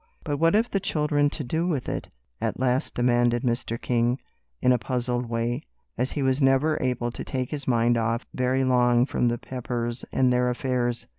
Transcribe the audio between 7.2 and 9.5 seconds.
take his mind off very long from the